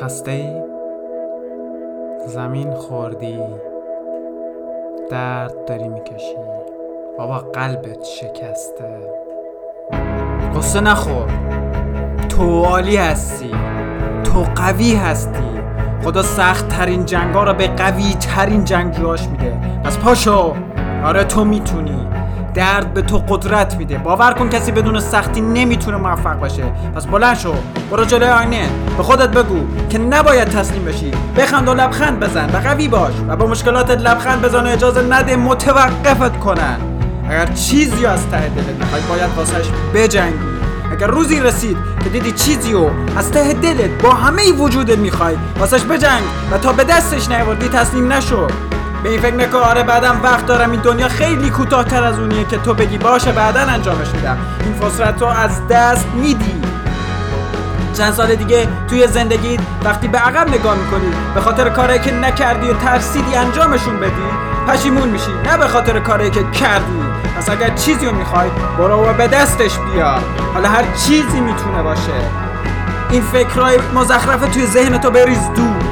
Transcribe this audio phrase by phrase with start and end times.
[0.00, 0.62] خسته ای؟
[2.26, 3.40] زمین خوردی؟
[5.10, 6.36] درد داری می‌کشی؟
[7.18, 8.98] بابا قلبت شکسته.
[10.56, 11.28] قصه نخور.
[12.28, 13.50] تو عالی هستی.
[14.24, 15.60] تو قوی هستی.
[16.04, 19.58] خدا سخت ترین جنگا رو به قوی ترین جنگجوهاش میده.
[19.84, 20.54] پس پاشو.
[21.04, 22.08] آره تو می‌تونی.
[22.54, 23.98] درد به تو قدرت میده.
[23.98, 26.64] باور کن کسی بدون سختی نمی‌تونه موفق باشه.
[26.96, 27.54] پس بلند شو.
[27.90, 28.68] برو جلوی آینه.
[28.96, 29.58] به خودت بگو
[29.90, 31.10] که نباید تسلیم بشی.
[31.36, 35.36] بخند و لبخند بزن و قوی باش و با مشکلاتت لبخند بزن و اجازه نده
[35.36, 36.76] متوقفت کنن.
[37.28, 40.52] اگر چیزی از ته دلت می‌خوای باید واسش بجنگی.
[40.92, 45.82] اگر روزی رسید که دیدی چیزی رو از ته دلت با همه وجودت می‌خوای واسش
[45.82, 48.46] بجنگ و تا به دستش نیاوردی تسلیم نشو.
[49.02, 49.58] به این فکر نکن.
[49.58, 50.70] آره بعدم وقت دارم.
[50.70, 52.98] این دنیا خیلی کوتاهتر از اونیه که تو بگی.
[52.98, 54.38] باشه بعدا انجامش میدم.
[54.64, 56.62] این فرصت رو از دست میدی.
[57.98, 62.68] چند سال دیگه توی زندگی وقتی به عقب نگاه می‌کنی به خاطر کاری که نکردی
[62.68, 64.12] و ترسیدی انجامشون بدی
[64.68, 65.30] پشیمون میشی.
[65.46, 67.02] نه به خاطر کاری که کردی.
[67.36, 70.18] پس اگر چیزی رو می‌خوای برو و به دستش بیا.
[70.54, 72.12] حالا هر چیزی می‌تونه باشه.
[73.10, 75.82] این فکرهای مزخرفه توی ذهن تو بریز دور.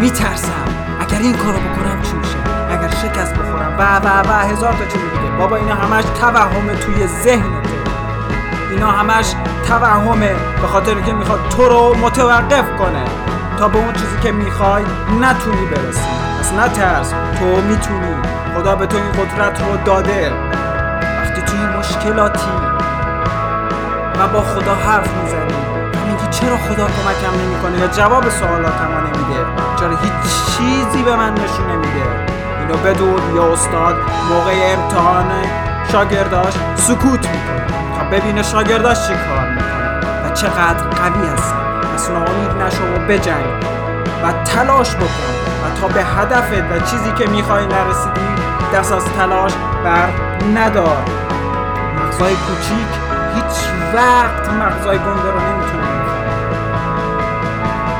[0.00, 0.64] میترسم
[1.00, 1.58] اگر این کارو
[3.78, 5.36] و و و هزار تا چیز دیگه.
[5.38, 7.70] بابا اینا همش توهمه توی ذهنته
[8.70, 9.34] اینا همش
[9.68, 13.04] توهمه به خاطر که می‌خواد تو رو متوقف کنه.
[13.58, 14.84] تا به اون چیزی که می‌خوای
[15.20, 16.08] نتونی برسی.
[16.40, 18.16] پس نترس تو می‌تونی.
[18.54, 20.32] خدا به تو این قدرت رو داده.
[21.22, 22.50] وقتی توی مشکلاتی
[24.18, 25.56] و با خدا حرف می‌زنی
[26.06, 29.46] میگی چرا خدا کمکم نمی‌کنه؟ یا جواب سوالاتم نمیده.
[29.76, 30.12] چرا هیچ
[30.58, 32.25] چیزی به من نشون نمیده؟
[32.66, 33.96] اینو بدون یا استاد
[34.30, 35.32] موقع امتحان
[35.92, 37.66] شاگرداش سکوت می‌کنه.
[37.98, 40.00] تا ببینه شاگرداش چی کار می‌کنه.
[40.26, 43.64] و چقدر قوی هستن پس ناامید نشو و بجنگ.
[44.22, 45.32] و تلاش بکن.
[45.64, 48.28] و تا به هدفت و چیزی که می‌خوای نرسیدی
[48.74, 49.52] دست از تلاش
[49.84, 50.08] بر
[50.60, 51.02] ندار.
[51.98, 52.88] مغزای کوچیک
[53.34, 53.56] هیچ
[53.94, 55.86] وقت مغزای گنده رو نمی‌تونه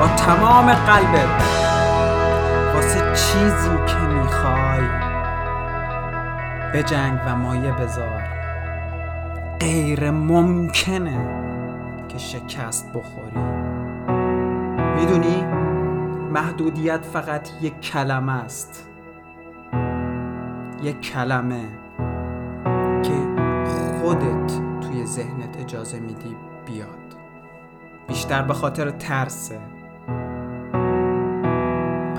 [0.00, 1.61] با تمام قلبت.
[2.82, 4.88] واسه چیزی که می‌خوای.
[6.74, 8.22] بجنگ و مایه بذار.
[9.60, 11.28] غیر ممکنه
[12.08, 13.44] که شکست بخوری.
[14.96, 15.44] می‌دونی؟
[16.32, 18.88] محدودیت فقط یک کلمه است.
[20.82, 21.64] یک کلمه
[23.02, 23.14] که
[24.00, 27.16] خودت توی ذهنت اجازه میدی بیاد.
[28.08, 29.58] بیشتر به خاطر ترسه.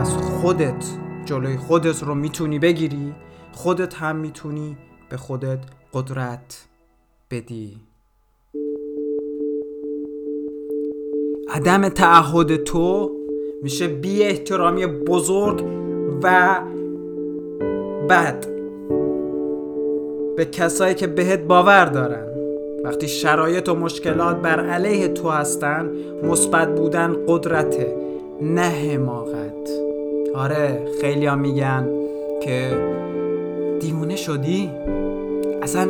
[0.00, 0.84] پس خودت
[1.24, 3.14] جلوی خودت رو می‌تونی بگیری
[3.52, 4.76] خودت هم می‌تونی
[5.10, 5.58] به خودت
[5.92, 6.68] قدرت
[7.30, 7.76] بدی.
[11.54, 13.10] عدم تعهد تو
[13.62, 15.64] میشه بی احترامی بزرگ
[16.22, 16.60] و
[18.08, 18.46] بد.
[20.36, 22.26] به کسایی که بهت باور دارن.
[22.84, 25.90] وقتی شرایط و مشکلات بر علیه تو هستن
[26.24, 27.96] مثبت بودن قدرته
[28.42, 29.49] نه حماقت.
[30.34, 31.88] آره خیلی ها میگن
[32.42, 32.70] که
[33.80, 34.70] دیوونه شدی؟
[35.62, 35.88] اصلا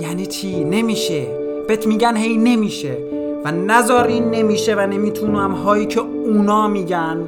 [0.00, 1.26] یعنی چی؟ نمیشه.
[1.68, 2.96] بهت میگن هی نمیشه.
[3.44, 7.26] و نذار این نمیشه و نمی‌تونم هایی که اونا میگن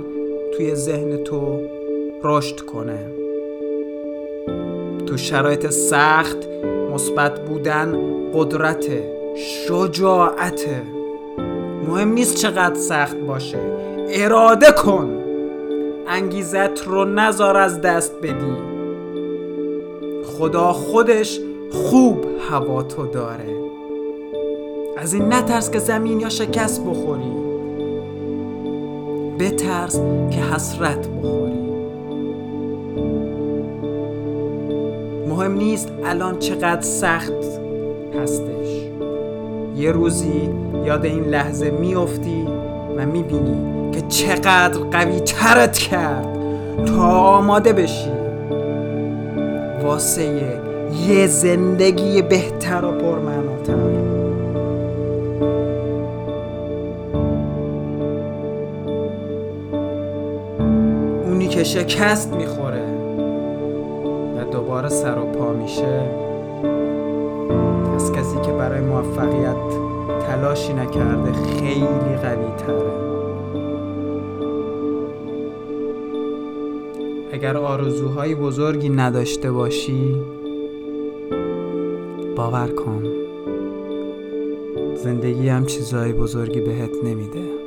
[0.56, 1.60] توی ذهن تو
[2.22, 2.98] رشد کنه.
[5.06, 6.36] تو شرایط سخت
[6.92, 7.98] مثبت بودن
[8.34, 8.86] قدرت
[9.36, 10.66] شجاعت.
[11.88, 13.58] مهم نیست چقدر سخت باشه.
[14.08, 15.21] اراده کن.
[16.12, 18.56] انگیزت رو نزار از دست بدی.
[20.24, 21.40] خدا خودش
[21.70, 23.56] خوب هوا تو داره.
[24.96, 27.32] از این نترس که زمین یا شکست بخوری.
[29.38, 30.00] بترس
[30.30, 31.62] که حسرت بخوری.
[35.28, 37.44] مهم نیست الان چقدر سخت
[38.22, 38.88] هستش.
[39.76, 40.50] یه روزی
[40.84, 42.46] یاد این لحظه میافتی
[42.96, 46.26] و می‌بینی که چقدر قوی ترت کرد
[46.86, 48.10] تا آماده بشی.
[49.82, 50.42] واسه
[51.08, 53.72] یه زندگی بهتر و پرمعناتر.
[61.26, 62.82] اونی که شکست می‌خوره
[64.36, 66.00] و دوباره سر و پا میشه
[67.94, 69.56] از کسی که برای موفقیت
[70.28, 73.21] تلاشی نکرده خیلی قوی تره
[77.32, 80.22] اگر آرزوهای بزرگی نداشته باشی
[82.36, 83.04] باور کن
[84.96, 87.61] زندگی هم چیزهای بزرگی بهت نمیده.